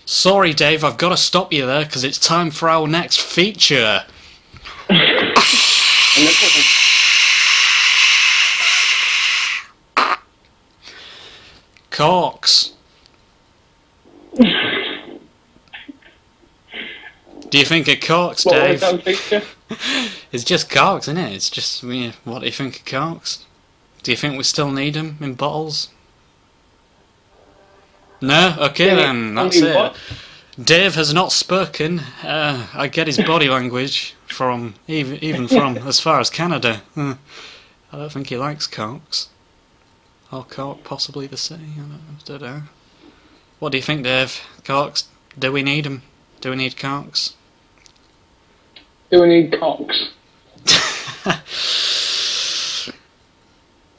Sorry, 0.04 0.52
Dave, 0.52 0.82
I've 0.84 0.98
got 0.98 1.10
to 1.10 1.16
stop 1.16 1.52
you 1.52 1.64
there 1.64 1.84
because 1.84 2.02
it's 2.04 2.18
time 2.18 2.50
for 2.50 2.68
our 2.68 2.88
next 2.88 3.20
feature. 3.20 4.04
Corks. 11.90 12.72
Do 17.52 17.58
you 17.58 17.66
think 17.66 17.86
of 17.86 18.00
corks, 18.00 18.46
what 18.46 18.54
Dave? 18.54 18.82
It's 20.32 20.42
just 20.42 20.70
corks, 20.70 21.06
isn't 21.06 21.18
it? 21.18 21.34
It's 21.34 21.50
just, 21.50 21.84
what 21.84 22.38
do 22.38 22.46
you 22.46 22.50
think 22.50 22.76
of 22.78 22.84
corks? 22.86 23.44
Do 24.02 24.10
you 24.10 24.16
think 24.16 24.38
we 24.38 24.42
still 24.44 24.70
need 24.70 24.94
them 24.94 25.18
in 25.20 25.34
bottles? 25.34 25.90
No? 28.22 28.56
Okay 28.58 28.86
Yeah, 28.86 28.94
then, 28.94 29.34
that's 29.34 29.56
it. 29.58 29.74
what? 29.74 29.96
Dave 30.58 30.94
has 30.94 31.12
not 31.12 31.30
spoken. 31.30 31.98
Uh, 32.22 32.68
I 32.72 32.86
get 32.86 33.06
his 33.06 33.18
body 33.18 33.50
language 33.50 34.14
from, 34.28 34.76
even, 34.88 35.22
even 35.22 35.46
from 35.46 35.76
as 35.76 36.00
far 36.00 36.20
as 36.20 36.30
Canada. 36.30 36.80
Uh, 36.96 37.16
I 37.92 37.98
don't 37.98 38.12
think 38.12 38.28
he 38.28 38.38
likes 38.38 38.66
corks. 38.66 39.28
Or 40.32 40.44
cork 40.44 40.84
possibly 40.84 41.26
the 41.26 41.36
don't, 41.36 41.76
I 41.78 42.22
don't 42.24 42.40
know. 42.40 42.62
What 43.58 43.72
do 43.72 43.78
you 43.78 43.82
think, 43.84 44.04
Dave? 44.04 44.40
Corks? 44.64 45.04
Do 45.38 45.52
we 45.52 45.62
need 45.62 45.84
them? 45.84 46.00
Do 46.40 46.48
we 46.48 46.56
need 46.56 46.78
corks? 46.78 47.34
Do 49.12 49.20
we 49.20 49.28
need 49.28 49.60
cocks? 49.60 50.08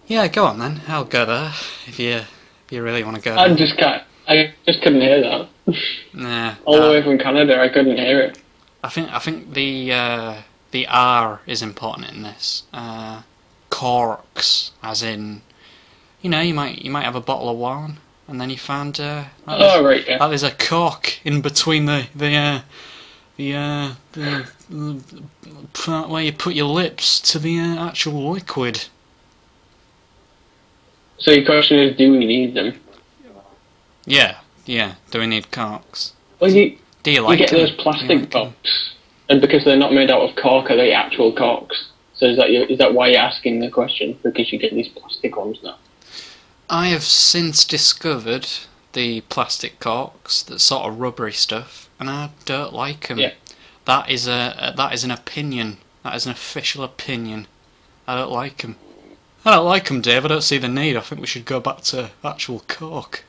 Yeah, 0.06 0.28
go 0.28 0.46
on 0.46 0.60
then. 0.60 0.82
I'll 0.88 1.06
go 1.06 1.26
there 1.26 1.54
if 1.88 1.98
you 1.98 2.12
if 2.18 2.72
you 2.72 2.84
really 2.84 3.04
want 3.04 3.16
to 3.16 3.22
go. 3.22 3.36
I 3.36 3.48
there. 3.48 3.58
just 3.58 3.78
can't. 3.78 4.04
I 4.28 4.54
just 4.66 4.82
couldn't 4.82 5.02
hear 5.02 5.22
that. 5.22 5.50
Nah, 6.14 6.56
All 6.66 6.80
the 6.80 6.90
way 6.90 7.02
from 7.02 7.18
Canada, 7.18 7.60
I 7.60 7.70
couldn't 7.70 7.98
hear 7.98 8.20
it. 8.20 8.38
I 8.84 8.90
think 8.90 9.10
I 9.12 9.20
think 9.20 9.54
the 9.54 9.94
uh, 9.94 10.36
the 10.72 10.86
R 10.88 11.40
is 11.48 11.62
important 11.62 12.12
in 12.12 12.22
this. 12.24 12.64
Uh, 12.74 13.22
corks, 13.70 14.72
as 14.84 15.02
in, 15.02 15.42
you 16.22 16.30
know, 16.30 16.42
you 16.42 16.54
might 16.54 16.80
you 16.84 16.92
might 16.92 17.06
have 17.06 17.16
a 17.16 17.22
bottle 17.22 17.50
of 17.50 17.58
wine 17.58 17.98
and 18.28 18.40
then 18.42 18.50
you 18.50 18.58
find 18.58 19.00
uh, 19.00 19.24
Oh 19.48 19.84
right, 19.84 20.06
yeah. 20.08 20.18
that 20.20 20.28
there's 20.28 20.44
a 20.44 20.52
cork 20.52 21.20
in 21.26 21.42
between 21.42 21.86
the 21.86 22.08
the 22.14 22.36
uh, 22.36 22.62
the, 23.44 23.56
uh, 23.56 23.94
the, 24.14 24.50
the 24.70 25.04
part 25.74 26.10
where 26.10 26.24
you 26.24 26.32
put 26.32 26.54
your 26.54 26.70
lips 26.70 27.20
to 27.32 27.40
the 27.40 27.60
uh, 27.60 27.88
actual 27.88 28.32
liquid. 28.32 28.86
So 31.18 31.32
your 31.32 31.46
question 31.46 31.80
is, 31.80 31.98
do 31.98 32.12
we 32.12 32.26
need 32.26 32.54
them? 32.54 32.80
Yeah, 34.06 34.40
yeah. 34.66 34.96
Do 35.12 35.20
we 35.20 35.28
need 35.28 35.52
corks? 35.52 36.14
Well, 36.40 36.52
you, 36.52 36.78
Do 37.04 37.12
you 37.12 37.18
you 37.18 37.24
like 37.24 37.40
get 37.40 37.50
them? 37.50 37.60
those 37.60 37.72
you 37.72 37.78
plastic 37.78 38.10
like 38.10 38.32
box, 38.32 38.94
and 39.30 39.40
because 39.40 39.64
they're 39.64 39.78
not 39.78 39.94
made 39.94 40.12
out 40.12 40.22
of 40.30 40.36
cork, 40.36 40.70
are 40.70 40.76
they 40.76 40.92
actual 40.92 41.34
corks? 41.34 41.90
So 42.14 42.26
is 42.26 42.38
that 42.38 42.52
your, 42.52 42.66
is 42.66 42.78
that 42.78 42.94
why 42.94 43.08
you're 43.08 43.20
asking 43.20 43.60
the 43.60 43.70
question? 43.70 44.18
Because 44.24 44.52
you 44.52 44.60
get 44.60 44.74
these 44.74 44.90
plastic 44.90 45.36
ones 45.36 45.60
now. 45.64 45.78
I 46.70 46.88
have 46.88 47.04
since 47.04 47.66
discovered 47.66 48.48
the 48.94 49.22
plastic 49.22 49.80
corks, 49.80 50.44
that 50.44 50.60
sort 50.60 50.88
of 50.88 51.00
rubbery 51.00 51.34
stuff, 51.34 51.90
and 52.04 52.10
I 52.10 52.30
don't 52.44 52.74
like 52.74 53.08
them. 53.08 53.20
Yeah. 53.20 53.34
That 53.86 54.10
is 54.10 54.28
a, 54.28 54.74
that 54.76 54.94
is 54.94 55.04
an 55.04 55.12
opinion. 55.12 55.78
That 56.04 56.16
is 56.16 56.26
an 56.26 56.32
official 56.32 56.84
opinion. 56.84 57.48
I 58.08 58.16
don't 58.16 58.32
like 58.32 58.58
them. 58.58 58.76
I 59.46 59.56
don't 59.56 59.66
like 59.66 59.88
them, 59.88 60.02
Dave. 60.02 60.26
I 60.26 60.28
don't 60.28 60.42
see 60.42 60.58
the 60.58 60.68
need. 60.68 60.98
I 60.98 61.02
think 61.02 61.22
we 61.22 61.28
should 61.28 61.46
go 61.46 61.60
back 61.60 61.82
to 61.82 62.12
actual 62.24 62.62
cork. 62.68 63.24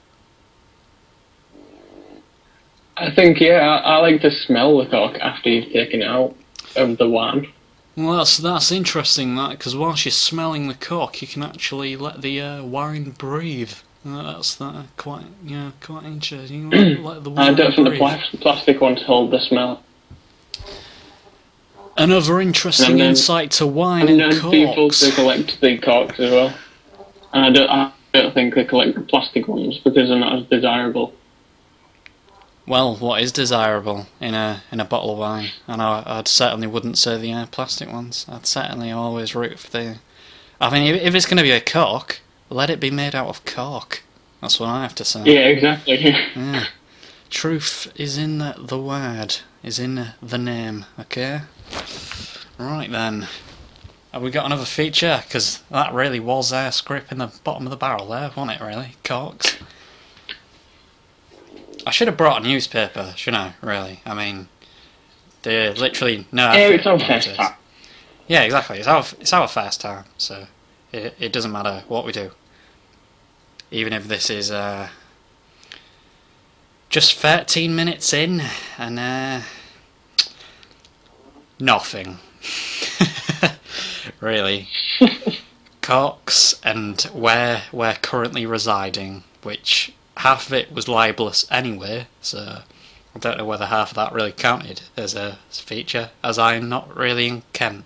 I 2.97 3.12
think 3.12 3.40
yeah, 3.40 3.61
I, 3.61 3.95
I 3.95 3.97
like 3.99 4.21
to 4.23 4.31
smell 4.31 4.78
the 4.78 4.87
cork 4.87 5.19
after 5.21 5.50
you've 5.50 5.73
taken 5.73 6.02
it 6.02 6.09
out 6.09 6.37
of 6.76 6.99
the 6.99 7.09
wine. 7.09 7.52
Well, 7.97 8.19
that's 8.19 8.38
that's 8.38 8.73
interesting. 8.73 9.37
That 9.37 9.50
because 9.50 9.76
whilst 9.76 10.04
you're 10.04 10.12
smelling 10.12 10.66
the 10.66 10.75
cork, 10.75 11.23
you 11.23 11.28
can 11.28 11.43
actually 11.45 11.97
let 11.97 12.23
the 12.23 12.40
uh, 12.40 12.64
wine 12.64 13.11
breathe. 13.11 13.75
Uh, 14.06 14.23
that's 14.34 14.54
that 14.56 14.87
quite 14.96 15.25
yeah 15.42 15.70
quite 15.80 16.04
interesting. 16.04 16.70
Let 17.02 17.25
the 17.25 17.30
I 17.32 17.52
don't 17.54 17.75
think 17.75 17.88
the 17.88 18.38
plastic 18.40 18.80
ones 18.80 19.02
hold 19.02 19.30
the 19.30 19.40
smell. 19.40 19.82
Another 21.96 22.40
interesting 22.40 22.96
then- 22.99 23.11
insight 23.11 23.50
to 23.52 23.66
wine 23.66 24.08
And 24.08 24.20
and, 24.20 24.32
then 24.32 24.50
people 24.50 24.75
corks. 24.75 25.00
they 25.00 25.11
collect 25.12 25.61
the 25.61 25.78
corks 25.78 26.18
as 26.18 26.30
well. 26.30 26.54
And 27.32 27.44
I 27.46 27.50
don't, 27.50 27.70
I 27.70 27.92
don't 28.12 28.34
think 28.34 28.54
they 28.54 28.64
collect 28.64 28.94
the 28.96 29.00
plastic 29.02 29.46
ones 29.49 29.78
because 29.78 30.08
they're 30.08 30.18
not 30.18 30.38
as 30.40 30.46
desirable. 30.46 31.12
Well, 32.66 32.96
what 32.96 33.20
is 33.23 33.30
desirable 33.30 34.06
in 34.20 34.34
a 34.34 34.62
in 34.73 34.80
a 34.80 34.84
bottle 34.84 35.12
of 35.12 35.18
wine? 35.18 35.50
And 35.66 35.80
I, 35.82 36.02
I 36.06 36.23
certainly 36.25 36.66
wouldn't 36.66 36.99
say 36.99 37.18
the 37.18 37.32
uh, 37.32 37.46
plastic 37.46 37.92
ones. 37.92 38.26
I'd 38.28 38.46
certainly 38.46 38.90
always 38.90 39.34
root 39.34 39.58
for 39.58 39.70
the. 39.70 39.96
I 40.61 40.70
mean, 40.73 40.94
if, 40.94 41.02
if 41.02 41.14
it's 41.14 41.26
going 41.26 41.37
to 41.37 41.42
be 41.42 41.50
a 41.50 41.61
cork, 41.61 42.20
let 42.54 42.70
it 42.70 42.78
be 42.78 42.90
made 42.90 43.14
out 43.14 43.26
of 43.26 43.44
cork. 43.44 44.04
That's 44.40 44.61
what 44.61 44.68
I 44.68 44.82
have 44.82 44.94
to 44.96 45.04
say. 45.04 45.25
Yeah, 45.25 45.46
exactly. 45.46 45.96
Yeah. 46.37 46.66
Truth 47.30 47.92
is 47.96 48.16
in 48.16 48.38
the, 48.38 48.54
the 48.56 48.78
word, 48.78 49.38
is 49.64 49.80
in 49.80 50.11
the 50.23 50.38
name, 50.38 50.87
okay? 51.00 51.40
Right 52.56 52.88
then. 52.88 53.26
Have 54.12 54.23
we 54.23 54.30
got 54.30 54.46
another 54.46 54.64
feature? 54.64 55.23
Because 55.26 55.62
that 55.70 55.92
really 55.92 56.20
was 56.20 56.52
uh, 56.52 56.70
script 56.70 57.11
in 57.11 57.18
the 57.18 57.32
bottom 57.42 57.66
of 57.66 57.70
the 57.70 57.76
barrel 57.76 58.06
there, 58.06 58.30
wasn't 58.37 58.61
it, 58.61 58.64
really? 58.64 58.92
Corks. 59.02 59.56
I 61.84 61.90
should 61.90 62.06
have 62.06 62.16
brought 62.16 62.42
a 62.42 62.46
newspaper, 62.46 63.14
shouldn't 63.16 63.42
I, 63.42 63.66
really? 63.66 64.00
I 64.06 64.14
mean, 64.14 64.49
they 65.42 65.73
literally 65.75 66.26
no 66.30 66.52
yeah, 66.52 66.68
it's 66.68 66.87
our 66.87 67.00
first 67.00 67.34
time. 67.34 67.54
Yeah, 68.28 68.42
exactly. 68.42 68.78
It's 68.78 68.87
our 68.88 69.04
it's 69.20 69.32
our 69.32 69.49
first 69.49 69.80
time, 69.80 70.04
so 70.16 70.46
it 70.92 71.14
it 71.18 71.32
doesn't 71.32 71.52
matter 71.52 71.82
what 71.88 72.06
we 72.06 72.12
do. 72.12 72.30
Even 73.75 73.93
if 73.93 74.07
this 74.07 74.31
is 74.31 74.52
uh, 74.52 74.88
just 76.88 77.19
thirteen 77.19 77.75
minutes 77.75 78.12
in 78.12 78.40
and 78.78 79.00
uh, 79.00 79.40
nothing. 81.59 82.19
really. 84.21 84.69
Cox 85.81 86.61
and 86.62 87.02
where 87.12 87.64
we're 87.73 87.95
currently 87.95 88.47
residing, 88.47 89.25
which 89.43 89.93
half 90.19 90.47
of 90.47 90.52
it 90.52 90.73
was 90.73 90.87
libelous 90.87 91.45
anyway, 91.50 92.07
so 92.21 92.61
I 93.14 93.19
don't 93.19 93.38
know 93.38 93.45
whether 93.45 93.66
half 93.66 93.90
of 93.90 93.97
that 93.97 94.12
really 94.12 94.31
counted 94.31 94.83
as 94.97 95.16
a 95.16 95.38
feature, 95.50 96.11
as 96.23 96.38
I'm 96.38 96.69
not 96.69 96.97
really 96.97 97.26
in 97.26 97.43
Kent. 97.52 97.85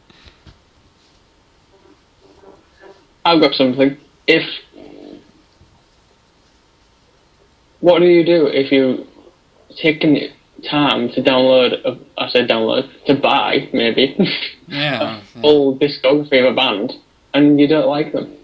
I've 3.24 3.40
got 3.40 3.54
something. 3.54 3.96
If 4.26 4.44
what 7.80 8.00
do 8.00 8.06
you 8.06 8.24
do 8.24 8.46
if 8.46 8.72
you 8.72 9.06
taken 9.76 10.16
time 10.68 11.08
to 11.10 11.22
download? 11.22 11.72
A, 11.84 11.98
I 12.20 12.28
said 12.30 12.48
download 12.48 12.88
to 13.06 13.14
buy 13.14 13.68
maybe 13.72 14.16
Yeah. 14.66 15.18
a 15.18 15.40
full 15.40 15.76
discography 15.78 16.40
of 16.40 16.52
a 16.52 16.56
band 16.56 16.92
and 17.34 17.60
you 17.60 17.68
don't 17.68 17.86
like 17.88 18.12
them 18.12 18.34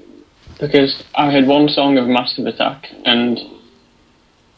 because 0.61 1.03
I 1.14 1.31
had 1.31 1.47
one 1.49 1.69
song 1.69 1.99
of 1.99 2.07
Massive 2.07 2.47
Attack 2.47 2.88
and 3.05 3.38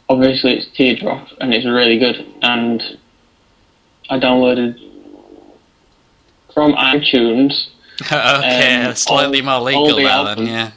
obviously 0.09 0.53
it's 0.57 0.67
Teardrop 0.75 1.27
and 1.41 1.53
it's 1.53 1.65
really 1.65 1.97
good 1.97 2.17
and 2.43 2.81
I 4.09 4.19
downloaded 4.19 4.77
from 6.53 6.73
iTunes 6.73 7.67
okay, 8.01 8.85
Um, 8.85 8.93
slightly 8.95 9.39
all- 9.41 9.45
more 9.45 9.59
legal 9.71 10.07
albums. 10.07 10.47
then, 10.47 10.71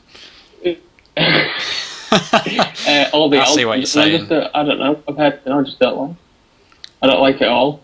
yeah. 0.64 0.75
uh, 2.12 3.11
all 3.12 3.29
the 3.31 3.38
I 3.40 3.45
see 3.47 3.64
what 3.64 3.79
you're 3.79 3.87
saying. 3.87 4.26
don't- 4.26 4.50
I 4.55 4.64
don't 4.64 4.79
know. 4.79 5.02
I've 5.09 5.17
had, 5.17 5.40
I 5.47 5.62
just 5.62 5.79
don't 5.79 5.97
like. 6.09 6.17
I 7.02 7.07
don't 7.07 7.21
like 7.21 7.40
it 7.40 7.49
all. 7.49 7.81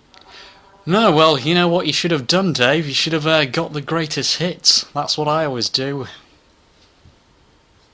No, 0.84 1.10
well, 1.10 1.38
you 1.38 1.54
know 1.54 1.68
what 1.68 1.86
you 1.86 1.92
should 1.92 2.10
have 2.12 2.26
done, 2.26 2.52
Dave? 2.52 2.86
You 2.86 2.94
should 2.94 3.12
have 3.12 3.26
uh, 3.26 3.44
got 3.46 3.72
the 3.72 3.80
greatest 3.80 4.38
hits. 4.38 4.84
That's 4.94 5.16
what 5.18 5.26
I 5.26 5.44
always 5.44 5.68
do. 5.68 6.06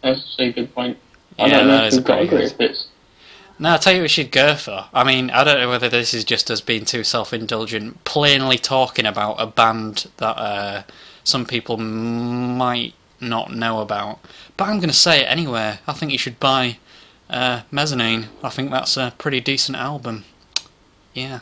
That's 0.03 0.37
a 0.39 0.53
good 0.53 0.75
point. 0.75 0.99
I 1.39 1.47
Yeah, 1.47 1.59
don't 1.59 1.69
know 1.69 1.77
that 1.79 1.85
if 1.87 1.93
is 1.93 1.99
we've 1.99 2.05
got 2.07 2.15
a 2.15 2.17
pretty 2.27 2.31
great 2.37 2.49
good. 2.51 2.59
bits. 2.59 2.87
No, 3.59 3.71
I'll 3.71 3.79
tell 3.79 3.93
you 3.93 4.01
what 4.01 4.05
we 4.05 4.09
should 4.09 4.33
go 4.33 4.57
for. 4.57 4.87
I 4.93 5.05
mean, 5.05 5.31
I 5.31 5.45
don't 5.45 5.61
know 5.61 5.69
whether 5.69 5.89
this 5.89 6.13
is 6.13 6.25
just 6.25 6.51
us 6.51 6.61
being 6.61 6.85
too 6.85 7.05
self 7.05 7.33
indulgent, 7.33 8.03
plainly 8.05 8.59
talking 8.59 9.07
about 9.07 9.35
a 9.39 9.47
band 9.47 10.11
that 10.17 10.37
uh, 10.37 10.83
some 11.25 11.47
people 11.47 11.77
might 11.77 12.95
not 13.23 13.55
know 13.55 13.81
about. 13.81 14.19
But 14.57 14.69
I'm 14.69 14.77
going 14.77 14.91
to 14.91 14.95
say 14.95 15.23
it 15.23 15.25
anyway. 15.25 15.79
I 15.87 15.93
think 15.93 16.13
you 16.13 16.19
should 16.19 16.39
buy 16.41 16.79
uh, 17.31 17.63
Mezzanine. 17.71 18.29
I 18.43 18.51
think 18.51 18.71
that's 18.71 18.97
a 18.97 19.15
pretty 19.19 19.41
decent 19.41 19.77
album. 19.77 20.25
Yeah. 21.15 21.41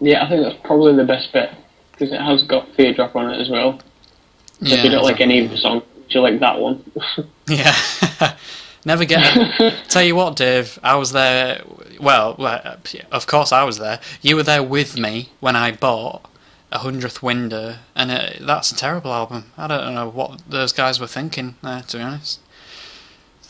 Yeah, 0.00 0.24
I 0.24 0.28
think 0.28 0.42
that's 0.42 0.60
probably 0.64 0.94
the 0.96 1.04
best 1.04 1.32
bit 1.32 1.50
because 1.92 2.12
it 2.12 2.20
has 2.20 2.42
got 2.42 2.72
Teardrop 2.76 3.16
on 3.16 3.30
it 3.30 3.40
as 3.40 3.48
well. 3.48 3.80
So 4.60 4.66
yeah 4.66 4.76
if 4.76 4.84
you 4.84 4.90
don't 4.90 5.04
like 5.04 5.20
any 5.20 5.38
of 5.38 5.46
exactly. 5.46 5.56
the 5.56 5.80
songs, 5.80 6.14
you 6.14 6.20
like 6.20 6.40
that 6.40 6.58
one. 6.58 6.84
Yeah. 7.48 7.74
Never 8.84 9.04
get. 9.04 9.74
Tell 9.88 10.02
you 10.02 10.14
what, 10.14 10.36
Dave. 10.36 10.78
I 10.82 10.96
was 10.96 11.12
there. 11.12 11.62
Well, 11.98 12.36
of 13.10 13.26
course 13.26 13.52
I 13.52 13.64
was 13.64 13.78
there. 13.78 14.00
You 14.22 14.36
were 14.36 14.42
there 14.42 14.62
with 14.62 14.96
me 14.98 15.30
when 15.40 15.56
I 15.56 15.72
bought 15.72 16.30
a 16.70 16.78
hundredth 16.78 17.22
window, 17.22 17.76
and 17.94 18.10
it, 18.10 18.38
that's 18.40 18.70
a 18.70 18.76
terrible 18.76 19.12
album. 19.12 19.52
I 19.56 19.66
don't 19.66 19.94
know 19.94 20.08
what 20.08 20.42
those 20.48 20.72
guys 20.72 21.00
were 21.00 21.06
thinking 21.06 21.56
there, 21.62 21.82
to 21.82 21.96
be 21.96 22.02
honest. 22.02 22.40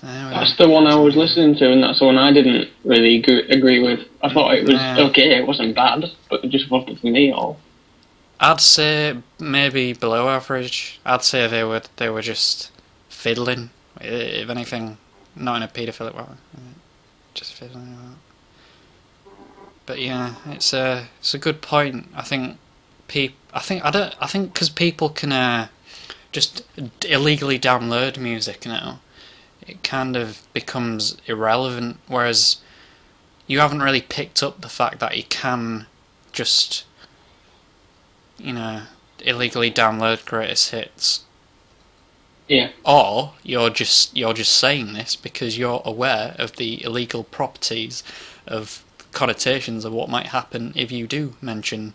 That's 0.00 0.56
the 0.56 0.68
one 0.68 0.86
I 0.86 0.94
was 0.94 1.16
listening 1.16 1.56
to, 1.56 1.72
and 1.72 1.82
that's 1.82 1.98
the 1.98 2.04
one 2.04 2.18
I 2.18 2.32
didn't 2.32 2.68
really 2.84 3.16
agree, 3.16 3.48
agree 3.48 3.78
with. 3.80 4.06
I 4.22 4.32
thought 4.32 4.54
it 4.54 4.62
was 4.64 4.74
Yeah. 4.74 4.98
okay, 5.08 5.36
it 5.36 5.46
wasn't 5.46 5.74
bad, 5.74 6.04
but 6.30 6.44
it 6.44 6.50
just 6.50 6.70
wasn't 6.70 7.00
for 7.00 7.08
me. 7.08 7.30
At 7.30 7.34
all 7.34 7.58
I'd 8.40 8.60
say 8.60 9.16
maybe 9.40 9.92
below 9.92 10.28
average. 10.28 11.00
I'd 11.04 11.24
say 11.24 11.46
they 11.46 11.64
were 11.64 11.82
they 11.96 12.08
were 12.08 12.22
just 12.22 12.70
fiddling. 13.08 13.70
If 14.00 14.48
anything, 14.48 14.98
not 15.34 15.56
in 15.56 15.62
a 15.64 15.68
paedophilic 15.68 16.14
way. 16.14 16.24
Just 17.34 17.54
fiddling. 17.54 18.16
But 19.86 20.00
yeah, 20.00 20.36
it's 20.46 20.72
a 20.72 21.08
it's 21.18 21.34
a 21.34 21.38
good 21.38 21.60
point. 21.62 22.08
I 22.14 22.22
think 22.22 22.58
peop 23.08 23.34
I 23.52 23.60
think 23.60 23.84
I 23.84 23.90
don't. 23.90 24.14
I 24.20 24.26
think 24.26 24.52
because 24.52 24.68
people 24.68 25.08
can 25.08 25.32
uh, 25.32 25.68
just 26.32 26.64
illegally 27.04 27.58
download 27.58 28.18
music 28.18 28.66
now, 28.66 29.00
it 29.66 29.82
kind 29.82 30.16
of 30.16 30.46
becomes 30.52 31.16
irrelevant. 31.26 31.98
Whereas 32.06 32.58
you 33.46 33.60
haven't 33.60 33.82
really 33.82 34.02
picked 34.02 34.42
up 34.42 34.60
the 34.60 34.68
fact 34.68 35.00
that 35.00 35.16
you 35.16 35.24
can 35.24 35.86
just 36.32 36.84
you 38.38 38.52
know, 38.52 38.82
illegally 39.20 39.70
download 39.70 40.24
greatest 40.24 40.70
hits. 40.70 41.24
yeah, 42.46 42.70
Or 42.84 43.34
you're 43.42 43.70
just 43.70 44.16
you're 44.16 44.34
just 44.34 44.52
saying 44.56 44.92
this 44.92 45.16
because 45.16 45.58
you're 45.58 45.82
aware 45.84 46.34
of 46.38 46.56
the 46.56 46.82
illegal 46.84 47.24
properties 47.24 48.02
of 48.46 48.84
connotations 49.12 49.84
of 49.84 49.92
what 49.92 50.08
might 50.08 50.26
happen 50.26 50.72
if 50.76 50.92
you 50.92 51.06
do 51.06 51.34
mention 51.40 51.94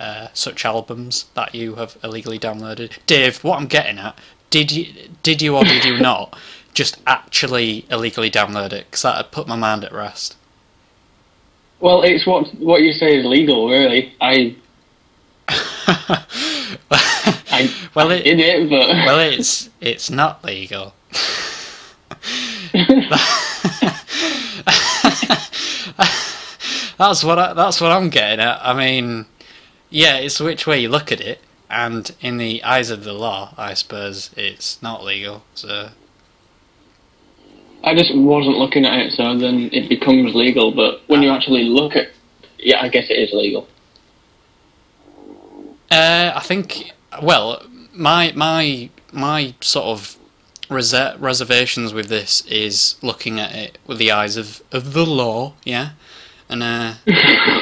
uh, 0.00 0.28
such 0.32 0.64
albums 0.64 1.26
that 1.34 1.54
you 1.54 1.76
have 1.76 1.96
illegally 2.02 2.38
downloaded. 2.38 2.98
Dave, 3.06 3.44
what 3.44 3.58
I'm 3.60 3.66
getting 3.66 3.98
at, 3.98 4.18
did 4.50 4.72
you 4.72 4.92
did 5.22 5.42
you 5.42 5.56
or 5.56 5.64
did 5.64 5.84
you 5.84 5.98
not 6.00 6.36
just 6.74 6.96
actually 7.06 7.86
illegally 7.90 8.30
download 8.30 8.72
it? 8.72 8.86
Because 8.86 9.02
that 9.02 9.30
put 9.30 9.46
my 9.46 9.56
mind 9.56 9.84
at 9.84 9.92
rest. 9.92 10.36
well, 11.80 12.02
it's 12.02 12.26
what 12.26 12.48
what 12.56 12.82
you 12.82 12.92
say 12.92 13.18
is 13.18 13.26
legal, 13.26 13.68
really. 13.68 14.14
I 14.20 14.56
I, 17.50 17.74
well, 17.94 18.10
I 18.10 18.16
it, 18.16 18.24
did 18.24 18.40
it, 18.40 18.70
but 18.70 18.88
well, 19.06 19.18
it's 19.20 19.68
it's 19.80 20.10
not 20.10 20.44
legal. 20.44 20.94
that's 26.98 27.24
what 27.24 27.38
I, 27.38 27.52
that's 27.54 27.80
what 27.80 27.90
I'm 27.92 28.10
getting 28.10 28.40
at. 28.40 28.60
I 28.62 28.74
mean, 28.74 29.26
yeah, 29.90 30.16
it's 30.16 30.40
which 30.40 30.66
way 30.66 30.80
you 30.80 30.88
look 30.88 31.12
at 31.12 31.20
it, 31.20 31.40
and 31.68 32.14
in 32.20 32.38
the 32.38 32.62
eyes 32.64 32.90
of 32.90 33.04
the 33.04 33.12
law, 33.12 33.54
I 33.56 33.74
suppose 33.74 34.30
it's 34.36 34.80
not 34.82 35.04
legal. 35.04 35.42
So 35.54 35.90
I 37.82 37.94
just 37.94 38.14
wasn't 38.14 38.56
looking 38.56 38.84
at 38.84 38.98
it, 39.00 39.12
so 39.12 39.36
then 39.36 39.70
it 39.72 39.88
becomes 39.88 40.34
legal. 40.34 40.72
But 40.72 41.02
when 41.06 41.22
you 41.22 41.30
actually 41.30 41.64
look 41.64 41.96
at, 41.96 42.08
yeah, 42.58 42.80
I 42.80 42.88
guess 42.88 43.10
it 43.10 43.18
is 43.18 43.32
legal. 43.32 43.68
Uh, 45.90 46.32
I 46.34 46.40
think. 46.40 46.92
Well, 47.20 47.66
my 47.92 48.32
my 48.36 48.90
my 49.12 49.54
sort 49.60 49.86
of 49.86 50.16
reser- 50.68 51.20
reservations 51.20 51.92
with 51.92 52.08
this 52.08 52.42
is 52.46 52.96
looking 53.02 53.40
at 53.40 53.54
it 53.54 53.78
with 53.86 53.98
the 53.98 54.12
eyes 54.12 54.36
of, 54.36 54.62
of 54.72 54.92
the 54.92 55.04
law, 55.04 55.54
yeah, 55.64 55.90
and 56.48 56.62
uh, 56.62 56.94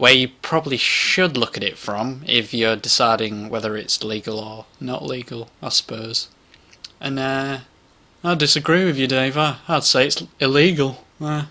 where 0.00 0.14
you 0.14 0.28
probably 0.40 0.78
should 0.78 1.36
look 1.36 1.58
at 1.58 1.62
it 1.62 1.76
from 1.76 2.22
if 2.26 2.54
you're 2.54 2.74
deciding 2.74 3.50
whether 3.50 3.76
it's 3.76 4.02
legal 4.02 4.38
or 4.38 4.64
not 4.80 5.04
legal, 5.04 5.50
I 5.60 5.68
suppose. 5.68 6.28
And 7.02 7.18
uh, 7.18 7.58
I 8.24 8.34
disagree 8.34 8.86
with 8.86 8.96
you, 8.96 9.06
Dave. 9.06 9.36
I, 9.36 9.58
I'd 9.68 9.84
say 9.84 10.06
it's 10.06 10.24
illegal. 10.40 11.04
Uh, 11.20 11.44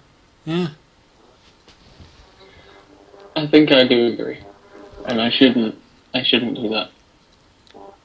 yeah. 0.46 0.70
I 3.36 3.46
think 3.46 3.72
I 3.72 3.88
do 3.88 4.08
agree, 4.08 4.40
and 5.06 5.22
I 5.22 5.30
shouldn't. 5.30 5.76
I 6.16 6.24
shouldn't 6.24 6.56
do 6.56 6.70
that. 6.70 6.90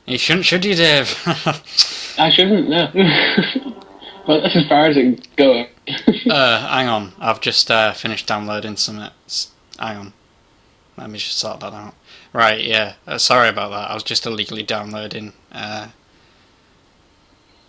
You 0.04 0.18
shouldn't, 0.18 0.44
should 0.44 0.66
you, 0.66 0.74
Dave? 0.74 1.16
I 2.18 2.28
shouldn't. 2.28 2.68
No. 2.68 2.90
but 4.26 4.42
that's 4.42 4.57
as 4.57 4.68
far 4.68 4.85
as 4.85 4.98
it 4.98 5.26
goes. 5.37 5.68
Uh, 6.30 6.66
hang 6.68 6.88
on. 6.88 7.12
I've 7.18 7.42
just 7.42 7.70
uh, 7.70 7.92
finished 7.92 8.26
downloading 8.26 8.76
some. 8.76 9.11
It's, 9.26 9.50
hang 9.78 9.96
on. 9.98 10.12
Let 10.96 11.11
me 11.11 11.18
just 11.18 11.38
sort 11.38 11.61
that 11.61 11.72
out. 11.72 11.94
Right, 12.33 12.62
yeah. 12.64 12.94
Uh, 13.07 13.18
sorry 13.18 13.48
about 13.48 13.70
that. 13.70 13.90
I 13.90 13.94
was 13.94 14.02
just 14.04 14.26
illegally 14.26 14.62
downloading 14.62 15.33
uh, 15.52 15.88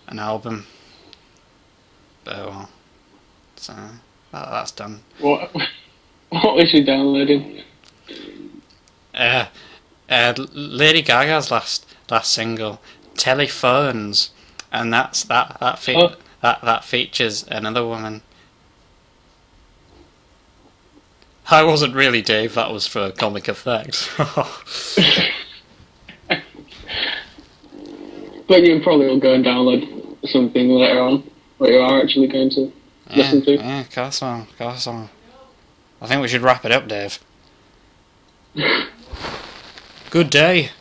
an 0.08 0.20
album. 0.20 0.68
Oh 2.28 2.50
well. 2.50 2.70
So 3.56 3.74
that, 3.74 4.50
that's 4.52 4.72
done. 4.72 5.02
what? 5.20 5.52
What 6.30 6.56
was 6.56 6.74
you 6.74 6.84
downloading? 6.84 7.62
Uh, 9.14 9.46
uh, 10.10 10.34
Lady 10.54 11.02
Gaga's 11.02 11.50
last 11.52 11.86
last 12.10 12.34
single, 12.34 12.82
"Telephones," 13.16 14.32
and 14.72 14.92
that's 14.92 15.24
that 15.26 15.58
that 15.62 15.80
fe- 15.80 15.96
Oh. 15.96 16.16
that 16.42 16.62
that 16.64 16.84
features 16.84 17.46
another 17.48 17.86
woman. 17.86 18.22
I 21.50 21.64
wasn't 21.64 21.96
really 21.96 22.22
Dave. 22.22 22.56
That 22.56 22.72
was 22.72 22.88
for 22.88 23.12
comic 23.12 23.48
effect. 23.48 24.10
But 28.48 28.64
you 28.64 28.80
probably 28.82 29.08
will 29.08 29.20
go 29.20 29.34
and 29.34 29.44
download 29.44 30.28
something 30.28 30.70
later 30.70 31.00
on. 31.00 31.24
What 31.58 31.72
you 31.72 31.80
are 31.80 32.02
actually 32.02 32.28
going 32.28 32.50
to 32.52 32.72
yeah, 33.10 33.18
listen 33.18 33.42
to. 33.46 33.56
yeah, 33.56 33.84
course 33.86 34.22
on, 34.22 34.48
course 34.58 34.88
on. 34.88 35.10
I 36.02 36.08
think 36.08 36.22
we 36.22 36.28
should 36.28 36.42
wrap 36.42 36.66
it 36.66 36.72
up, 36.72 36.88
Dave. 36.88 37.20
Good 40.10 40.30
day. 40.30 40.72